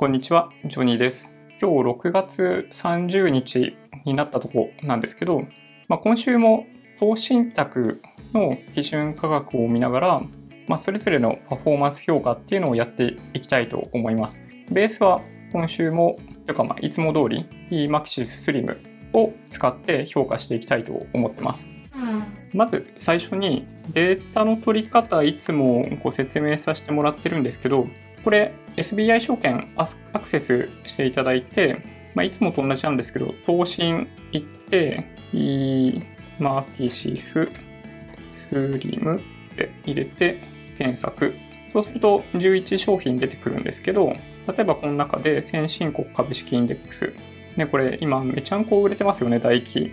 [0.00, 1.34] こんにちは、ジョニーです。
[1.60, 5.42] 今日6月30日になったとこなんですけど、
[5.88, 6.66] まあ、今週も
[7.00, 8.00] 投資信託
[8.32, 10.22] の基準価格を見ながら、
[10.68, 14.44] まあ、それぞれのパフォーマンス評価っていうのをやっていきたいと思います。
[14.70, 15.20] ベースは
[15.52, 18.78] 今週も、というかまあいつも通り eMaxis Slim
[19.14, 21.72] を使って評価していきたいと思ってます。
[22.52, 27.88] まず最初にデータの取り方いつもご説明させてもらってるんですけど
[28.24, 29.86] これ SBI 証券ア
[30.20, 31.82] クセスしていただいて、
[32.14, 37.50] まあ、いつもと同じなんですけど投信行って eMarkisys
[38.32, 39.22] Slim っ
[39.56, 40.38] て入れて
[40.78, 41.34] 検索。
[41.66, 44.14] そうすると11商品出てくるんですけど
[44.46, 47.12] 例えばこの中で先進国株式インデックス。
[47.56, 49.92] ね、これ今めちゃんこ売れてますよね、大気ん？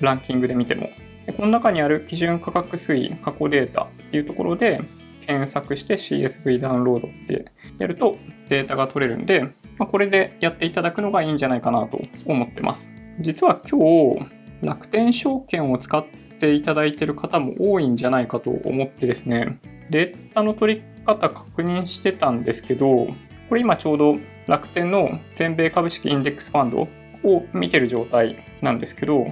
[0.00, 0.90] ランキングで見ても。
[1.36, 4.80] この中にある基準価格推移、過去データっていうところで
[5.26, 7.46] 検索して CSV ダウンロードって
[7.78, 8.16] やると
[8.48, 9.42] データが取れるんで、
[9.78, 12.92] まあ、これでやっていただくのがいいんじゃないかなと思ってます。
[13.20, 14.26] 実は今日、
[14.62, 16.04] 楽天証券を使っ
[16.38, 19.58] ていただいている方も多いんじゃないかと思ってですね、
[19.90, 23.08] データの取り方確認してたんですけど、
[23.48, 24.16] これ今ちょうど
[24.46, 26.88] 楽天の全米株式インデックスファンド
[27.28, 29.26] を見てる状態なんですけど、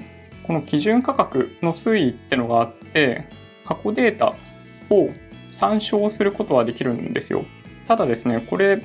[0.45, 3.25] この基準価格の推移ってのがあって、
[3.65, 4.35] 過去データ
[4.91, 5.11] を
[5.53, 7.45] 参照することはできるんですよ。
[7.87, 8.83] ただですね、これ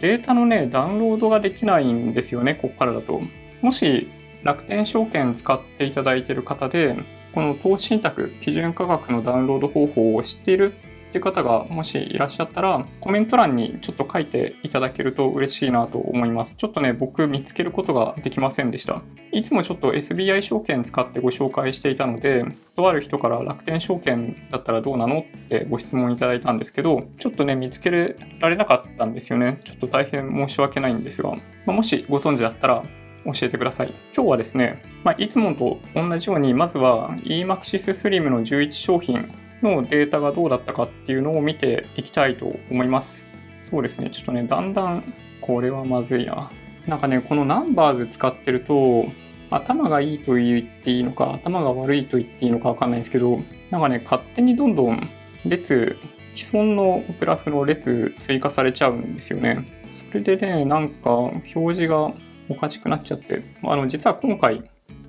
[0.00, 3.20] データのね、ダウンロードができないんですよね、ここからだと。
[3.62, 4.08] もし
[4.42, 6.94] 楽天証券使っていただいている方で、
[7.32, 10.74] この投資信託基準価格のダウンロード方法を知っている
[11.14, 16.56] っていう方がもしいらっしゃったら、コメント欄にちょっと書いていただけると嬉しいなと思います。
[16.56, 19.00] ちょっとね、僕見つけることができませんでした。
[19.30, 29.60] いつもちょっと SBI 証券使ってご紹介していたので、とある人から楽天証券だったらどうなのってご質問いただいたんですけど、ちょっとね、見つけられなかったんですよね。
[29.62, 32.82] ちょっと大変申し訳ないんですが、まあ、もしご存知だったら、
[33.24, 33.94] 教えてください。
[34.14, 39.30] 今日はですね、まあ、いつもと同じように、まずは eMaxis Slim の11商品
[39.64, 43.26] のデータがどうだったかっていうのを見ていきたいと思います。
[43.60, 46.50] そうですね、ちょっとね、だんだん、これはまずいな。
[46.86, 49.06] なんかね、このナンバーズ使ってると、
[49.50, 55.08] 頭がいいと言っていいのか、頭が悪いと言っていいのかわかんないんですけど、なんかね、勝手にどんどん
[55.46, 55.96] 列、
[56.34, 59.66] 既存のグラフの列追加されちゃうんですよね。
[59.92, 62.12] それでね、なんか表示が
[62.48, 64.62] おかしくなっちゃって、あの、実は今回、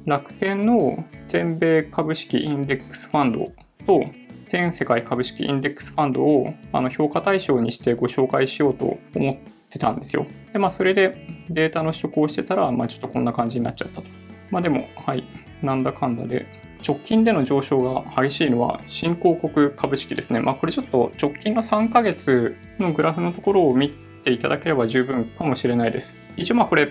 [0.06, 3.52] 楽天の全米株式インデックスファンド
[3.88, 4.06] と
[4.48, 9.36] 全世界株式インデックスファンドをあの評価対象にしてご紹介しようと思っ
[9.70, 10.26] てたんですよ。
[10.54, 14.08] で、まあ、それでデータの取得をしてたら、まあ、ちょっとこんな感じになっちゃったと。
[14.52, 15.24] まあ、でも、はい、
[15.62, 16.48] なんだかんだで、
[16.88, 20.40] 直近での上昇が激しいのは新興国株式ですね。
[20.40, 26.18] まあ、これちょっと直近が3ヶ月のグラフのところを見ていただければ十分かもしれないです。
[26.38, 26.90] 一応、まあ、これ、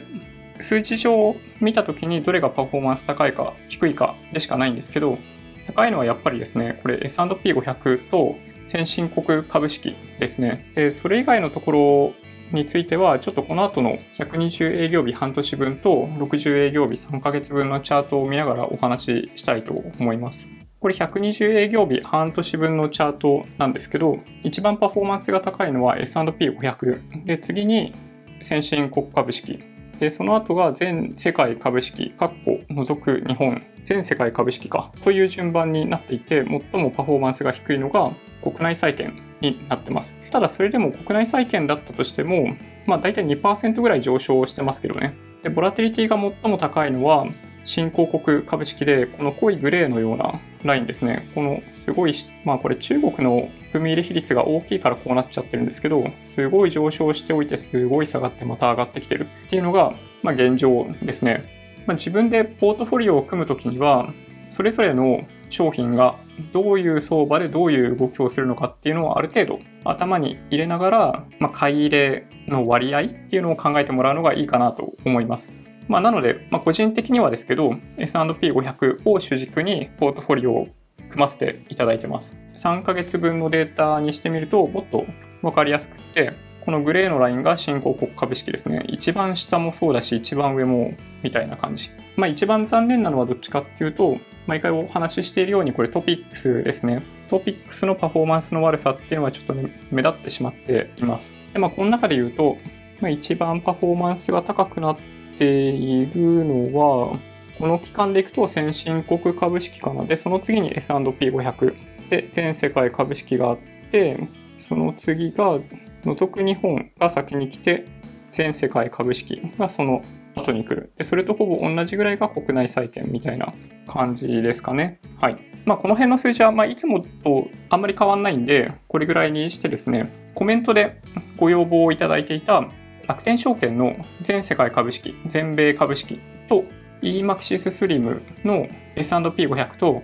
[0.60, 5.19] 数値上見たときにどれがパフォーマンス高いか低いかでしかないんですけど、
[5.66, 8.36] 高いのはやっぱりですね、これ S&P500 と
[8.66, 10.70] 先進国株式ですね。
[10.75, 12.12] で、それ以外のところ
[12.52, 20.48] については、ちょっとこの後の120営業日半年分と60営業日3ヶ月分のチャートを見ながらお話ししたいと思います。
[20.80, 27.25] これ120営業日半年分のチャートなんですけど、一番パフォーマンスが高いのは S&P500。
[27.25, 27.94] で、次に
[28.41, 29.73] 先進国株式。
[29.99, 38.12] で、その後が全世界株式、括弧除く日本、全世界株式かという順番になっていて、最もパフォーマンスが低いのが
[38.43, 40.16] 国内債券になってます。
[40.31, 42.56] ただそれでも国内債券だったとしても、
[42.87, 45.15] まあ大体2%ぐらい上昇してますけどね。
[45.43, 47.26] で、ボラテリティが最も高いのは
[47.65, 51.28] 新興国株式で、この濃いグレーのようなラインですね。
[51.34, 52.14] このすごい、
[52.44, 61.54] まあこれ中国の組入れ比率が大きいからこうなっちゃってるんですけど、すごい上昇しておいて、すごい下がってまた上がってきてるっていうのが、まあ現状ですね。
[61.86, 64.12] まあ、自分でポートフォリオを組むときには、
[64.48, 66.16] それぞれの商品が
[66.52, 75.52] どういう相場でどういう動きをするのかっていうのをある程度頭に入れながら、まあ、買い入れの割合っていうのを考えてもらうのがいいかなと思います。
[75.88, 80.69] まあ、なので、まあ、個人的にはですけど、S&P500 を主軸にポートフォリオを
[81.10, 82.38] 組ませていただいてます。
[82.56, 85.04] 3ヶ月分のデータにしてみると、もっと
[85.42, 86.32] 分かりやすくて、
[86.64, 88.84] このグレーのラインが新興国株式ですね。
[88.88, 91.90] 一番下もそうだし、一番上もみたいな感じ。
[92.16, 94.16] まあ一番残念なのはどっちかっていうと、
[94.46, 97.02] 毎回お話ししているようにこれトピックスですね。
[97.28, 101.37] トピックスのパフォーマンスの悪さっていうのはちょっとね、目立ってしまっています。
[101.52, 102.56] で、まあこの中で言うと、
[103.00, 105.02] まあ、一番パフォーマンスが高くなって
[105.38, 107.19] ているのは、
[107.58, 110.04] この期間でいくと先進国株式かな。
[110.04, 111.75] で、その次に S&P500。
[112.10, 113.58] で、全世界株式があっ
[113.90, 115.58] て、その次が
[116.04, 117.86] 除く日本が先に来て、
[118.31, 120.02] 全世界株式がその
[120.34, 120.92] 後に来る。
[120.96, 123.54] で、それとほぼ同じぐらいが国内債券みたいな
[123.87, 125.00] 感じですかね。
[125.20, 125.37] はい。
[125.64, 131.00] まあ、この辺の数字は、ま、いつもとあんまり変わんないんで、これぐらいにしてですね、コメントで
[131.37, 132.69] ご要望をいただいていた
[133.06, 136.18] 楽天証券の全世界株式、全米株式
[136.48, 136.64] と
[137.02, 140.02] EMAXIS SLIM の S&P500 と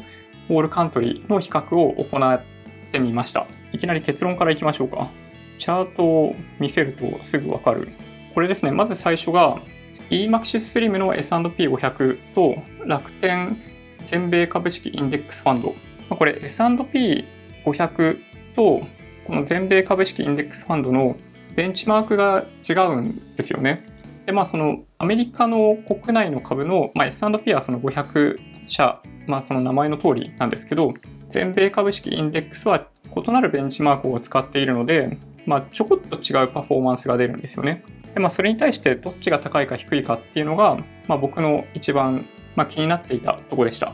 [0.49, 2.43] オールカントリーの比較を行っ
[2.93, 3.47] てみました。
[3.73, 5.09] いきなり結論からいきましょうか。
[5.59, 7.89] チャートを見せるとすぐわかる。
[8.35, 9.61] これですね、まず最初が
[10.11, 13.61] EMAXIS SLIM の S&P500 と楽天
[14.05, 15.75] 全米株式インデックスファンド。
[16.09, 18.19] これ S&P500
[18.55, 18.83] と
[19.25, 21.17] この全米株式インデックスファンドの
[21.61, 23.85] ベンチマークが違うんですよね。
[24.25, 30.95] で、まあそのアメリカの国内の株の、まあ、S&P はその500社、まあその名前の通りなんですけど、
[31.29, 37.85] 全米株式インデックスは異なるベンチマークを使っているので、まあちょこっと違うパフォーマンスが出るんですよね。
[38.15, 40.79] で、まあそれに対してどっちが高いか低いかっていうのが、
[41.09, 42.25] まあ僕の一番、
[42.57, 43.93] まあ、気になっていたとこでした。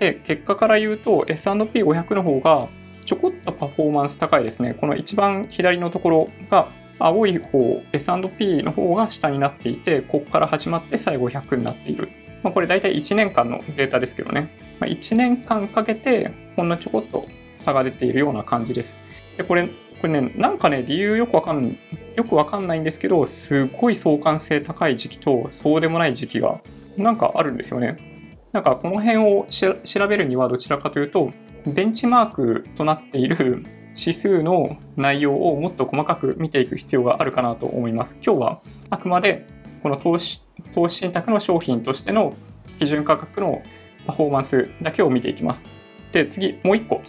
[0.00, 2.68] で、結果から言うと S&P500 の方が
[3.06, 4.74] ちょこっとパフォーマンス高いですね。
[4.74, 6.68] この一番左のところが
[6.98, 12.08] 青い方、S&P の方が下になっていて、ここから始まって最後100になっている。
[12.42, 14.48] まあ、これ大体1年間のデータですけどね。
[14.80, 17.26] まあ、1年間かけて、ほんのちょこっと
[17.58, 18.98] 差が出ているような感じです。
[19.36, 19.68] で、これ、
[20.00, 21.76] これね、なんかね、理由よくわかん、
[22.16, 26.60] よくわかんないんですけど、すごい相関性高い時期と、そうでもない時期が、
[26.96, 27.98] なんかあるんですよね。
[28.52, 31.32] なんかこの辺を調べるにはどちらかというと、
[31.66, 33.64] ベンチマークとなっている
[33.98, 38.16] 指数の内容をもっと細かく見ていく必要があるかなと思います。
[38.24, 38.60] 今日は
[38.90, 39.46] あくまで
[39.82, 40.42] この投資
[40.74, 42.34] 投資信託の商品としての
[42.78, 43.62] 基準価格の
[44.06, 45.68] パフォーマンスだけを見ていきます。
[46.12, 47.02] で、次、もう1個。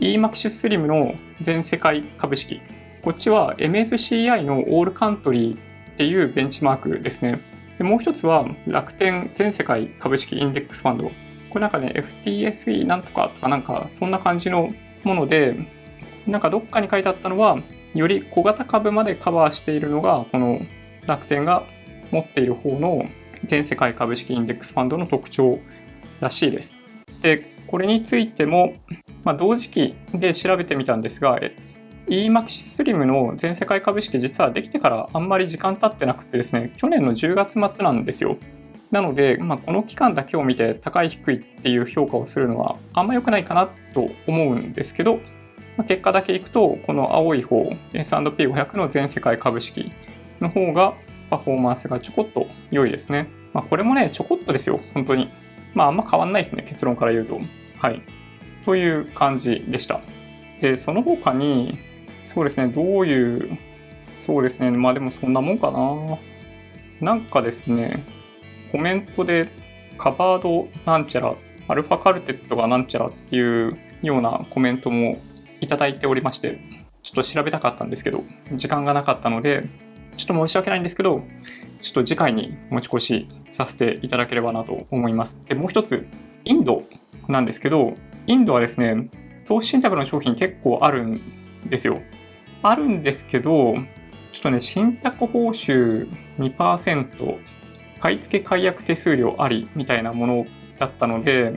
[0.00, 2.60] EMAXIS SLIM の全世界株式。
[3.02, 5.58] こっちは MSCI のオールカントリーっ
[5.96, 7.40] ていうベンチマークですね。
[7.78, 11.04] でもう一つは楽天全世界株式インデックスファンド。
[11.04, 11.12] こ
[11.54, 11.92] れなんかね、
[12.24, 15.56] FTSE なんとかとかなんかそんな感じのもので、
[16.26, 17.58] なんかどっかに書いてあったのは、
[17.94, 20.60] より小型株までカバーしているのが、この
[21.06, 21.64] 楽天が
[22.10, 23.04] 持っている方の
[23.44, 25.58] 全世界株式インデックスファンドの特徴
[26.20, 26.78] らしいです。
[27.22, 28.74] で、これについても、
[29.24, 31.38] まあ、同時期で調べてみたんですが、
[32.06, 38.36] EMAXIS SLIM の全世界株式実はできてからあんまり時間経ってなくてですね、去年の10月末なんですよ。
[38.90, 45.18] なので、まあ、この期間だけを見て高い低いっていう評価をするのはあんま良くないかなと思うんですけど、
[45.76, 49.92] ま結果だけいくと、この青い方、S&P500 の全世界株式
[50.40, 50.94] の方が
[51.30, 53.28] パフォーマンスがちょこっと良いですね。
[53.52, 55.30] まあ、これもね、ちょこっとですよ、本当に。
[55.74, 57.40] まあ、あんま変わんないですね、結論から言うと。
[57.78, 58.02] はい。
[58.64, 60.00] という感じでした。
[60.60, 61.78] で、その他に、
[62.24, 63.58] そうですね、どういう、
[64.18, 66.18] そうですね、まあでもそんなもんかな。
[67.00, 68.04] なんかですね、
[68.72, 69.48] コメントで
[69.98, 71.34] カバードなんちゃら、
[71.68, 75.18] アルファカルテットがなんちゃらっていうようなコメントも
[75.64, 76.60] いただいておりまして、
[77.02, 78.22] ちょっと調べたかったんですけど、
[78.52, 79.66] 時間がなかったので、
[80.16, 81.24] ちょっと申し訳ないんですけど、
[81.80, 85.38] ちょっと次回に持ち越しさせていただければなと思います。
[85.46, 86.06] で、もう一つ、
[86.44, 86.84] インド
[87.28, 87.94] なんですけど、
[88.26, 89.08] インドはですね、
[89.46, 91.20] 投資信託の商品結構あるん
[91.66, 92.00] ですよ。
[92.62, 93.74] あるんですけど、
[94.32, 96.08] ちょっとね、信託報酬
[96.38, 97.38] 2%、
[98.00, 100.46] 買い付け解約手数料ありみたいなもの
[100.78, 101.54] だったので、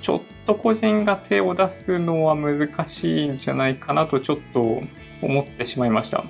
[0.00, 4.82] ちょっと個人が手を出すのは難しいんじゃないかなとちょっと
[5.22, 6.24] 思ってしまいました。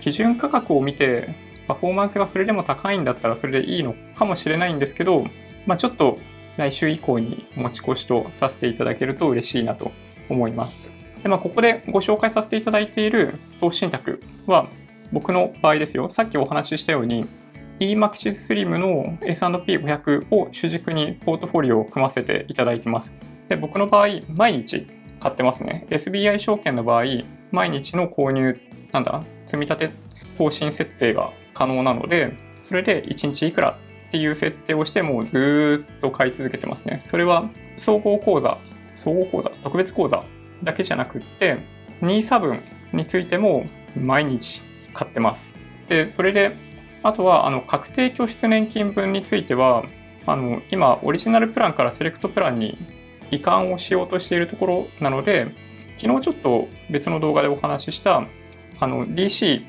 [0.00, 1.34] 基準価格を見て
[1.66, 5.26] パフォーマンスがそれでも高いんだったらそれでいいのかもしれないんですけど、
[5.66, 6.18] まあ、ちょっと
[6.56, 9.92] 来週以降に持ち越しとさせていただけると嬉しいなと
[10.28, 10.92] 思います。
[11.22, 14.68] でまあ、ここでご紹介させていただいている投資信託は
[15.12, 16.08] 僕の場合ですよ。
[16.10, 17.26] さっきお話ししたように
[17.80, 23.14] EMAXIS SLIM の S&P500 を主軸にポートフォリオを組ませていただいてます。
[23.48, 24.86] で、僕の場合、毎日
[25.20, 25.86] 買ってますね。
[25.90, 27.04] SBI 証券の場合、
[27.52, 28.60] 毎日の購入、
[28.92, 29.90] なんだ、積み立て
[30.36, 37.00] 更新設定が可能なので、それで1日いくらっていう設定をして、もうずっと買い続けてますね。
[37.04, 38.58] それは総合講座、
[38.94, 40.24] 総合講座、特別講座
[40.64, 41.58] だけじゃなくって、
[42.02, 42.60] NISA 分
[42.92, 43.66] についても
[43.96, 45.54] 毎日買ってます。
[45.88, 46.52] で、それで
[47.08, 49.84] あとは、あの、確定拠出年金分については、
[50.26, 52.76] あの、今、オリジナルプランからセレクトプランに
[53.30, 55.46] 移管をしようとしているところなので、
[55.96, 58.26] 昨日ちょっと別の動画でお話しした、
[58.78, 59.64] あの、DC、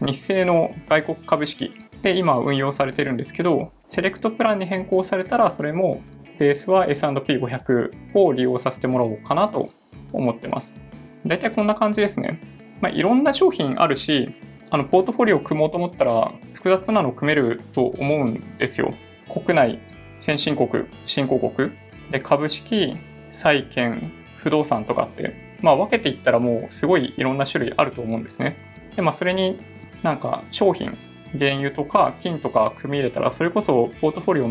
[0.00, 6.02] 日清の外国株式で今運用されてるんですけど、セレクトプランに変更されたら、それも
[6.40, 9.70] ベースは S&P500 を利用させてもらおうかなと
[10.12, 10.76] 思ってます。
[11.24, 12.40] 大体こんな感じですね。
[12.80, 14.34] まあ、いろんな商品あるし、
[14.74, 16.32] あのポートフォリオを組もうと思ったら
[16.64, 18.94] 複雑なの組めると思うんですよ。
[19.28, 19.78] 国内、
[20.16, 21.72] 先進国、新興国
[22.10, 22.96] で株式、
[23.30, 28.56] 債券、不動産とかって、まあ、分けていったらもうすごいいろんな種類あると思うんですね。
[28.96, 29.58] で、まあ、それに
[30.02, 30.96] なんか商品、
[31.38, 34.48] 原油とか金とか組み入れたらそれこそポートフォリオを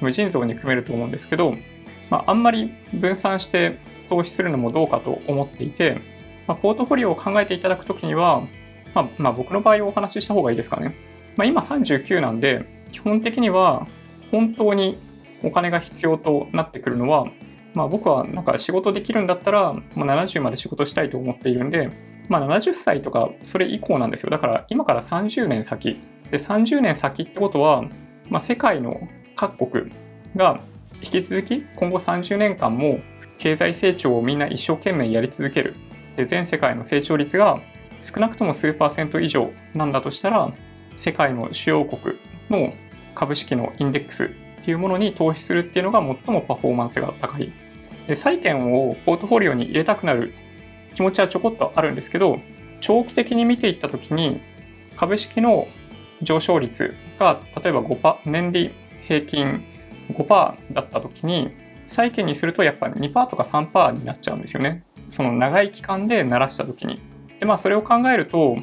[0.00, 1.56] 無尽蔵に組めると思うんですけど、
[2.08, 6.00] まあ、あんまり分散して投資するのもどうかと思っていて、
[6.46, 8.42] まあ、ポートフォリオを考えていただくときには、
[8.94, 10.94] まあ、まあ、僕の場合お話しした方がいいですかね。
[11.38, 13.86] まあ、今39なんで、基本的には
[14.32, 14.98] 本当に
[15.44, 17.28] お金が必要となってくるのは、
[17.74, 21.90] まあ、僕はなんか仕事できるんだったら、まあ、70まで仕事したいと思っているんで、
[22.28, 24.30] まあ、70歳とかそれ以降なんですよ。
[24.30, 26.00] だから今から30年先。
[26.32, 27.84] で、30年先ってことは、
[28.28, 29.00] まあ、世界の
[29.36, 29.92] 各国
[30.34, 30.60] が
[31.00, 32.98] 引き続き今後30年間も
[33.38, 35.76] 経済成長をみんな一生懸命やり続ける。
[36.16, 37.60] で、全世界の成長率が
[38.00, 40.52] 少なくとも数パーセント以上なんだとしたら、
[40.98, 42.18] 世界の主要国
[42.50, 42.74] の
[43.14, 44.28] 株式のインデックスっ
[44.64, 47.50] ていうものに投資するっていうのが最もパフォーマンスが高い。
[48.06, 50.34] で債券をポートフォリオに入れたくなる
[50.94, 52.40] 気持ちはちょこっとあるんですけど、
[52.80, 54.40] 長期的に見ていったときに、
[54.96, 55.68] 株式の
[56.22, 58.72] 上昇率が例えば5%、年利
[59.06, 59.64] 平均
[60.08, 61.52] 5%だったときに、
[61.86, 64.82] 債券にするとやっぱ2%とか3%になっちゃうんですよね。
[65.08, 67.00] その長い期間で鳴らしたときに。
[67.40, 68.56] で、まあそれを考えると、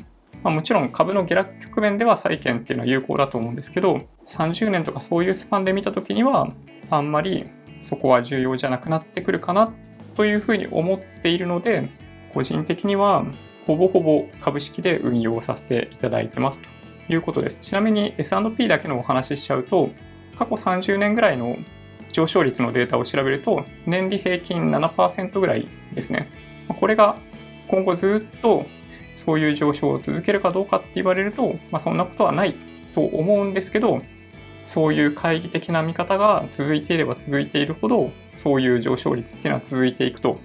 [0.45, 6.53] まあ、もちろん株の下落局面では債券っていうのは有効だと思うんですけど、30年とかそういうスパンで見たときには、
[6.91, 7.49] あんまり
[7.81, 9.73] そこは重要じゃなくなってくるかな
[10.13, 11.89] というふうに思っているので、
[12.31, 13.25] 個人的には
[13.65, 16.69] ほぼほぼ株式で運用させていただいてますと
[17.11, 17.57] いうことです。
[17.57, 19.89] ちなみに S&P だけのお話ししちゃうと、
[20.37, 21.57] 過去30年ぐらいの
[22.11, 26.29] 上昇率のデータを調べると、年利平均7%ぐらいですね。
[26.67, 27.15] これが
[27.67, 28.67] 今後ずっと
[29.15, 32.55] そういう上昇を続けるかどうかって言われると、まあ、そんなことはない
[32.93, 34.01] と思うんですけど、
[34.67, 40.39] そういう懐疑的な見方が続いていれば続いているほど、そういう上昇率っていうのは続いていくと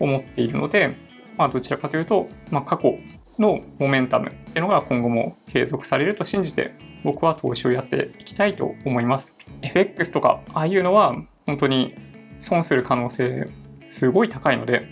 [0.00, 0.96] 思っているので、
[1.36, 2.98] まあ、どちらかというと、まあ、過去
[3.38, 9.36] のモメンタムっていうのが今後も継続されると信じて、僕は投資をやっていきたいと思います。
[9.62, 11.16] FX とか、ああいうのは
[11.46, 11.94] 本当に
[12.38, 13.48] 損する可能性
[13.86, 14.86] すごい高いので、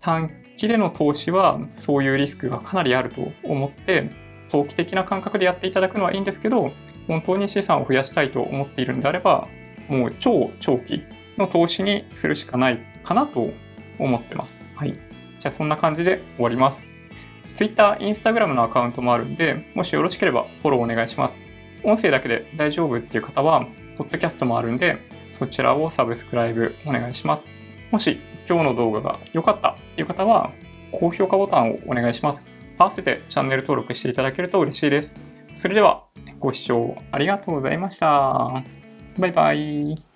[0.00, 4.10] 短期での投資はそういうリスクがかなりあると思って、
[4.50, 6.72] 投機的な感覚でやっていただくのはいいんですけど、
[7.06, 9.48] 本当に資産を増やしたいと思っているんであれば、
[9.88, 11.02] もう超長期
[11.38, 13.50] の投資にするしかないかなと
[13.98, 14.64] 思ってます。
[14.74, 14.92] はい。
[15.38, 16.86] じゃあそんな感じで終わります。
[17.54, 21.40] Twitter、Instagram のアカウントもあるんで、もしよろしければフォローお願いします。
[21.84, 24.98] 音声だけで大丈夫っていう方は、ポッドキャストもあるんで、
[25.30, 27.50] そちらをサブスクライブお願いします。
[27.90, 30.50] もし今日の動画が良かったという方は、
[30.90, 32.46] 高評価ボタンをお願いします。
[32.78, 35.16] 合わせてチャンネル登録していただけると嬉しいです。
[35.54, 36.04] それでは
[36.38, 38.62] ご視聴ありがとうございました。
[39.18, 40.07] バイバイ。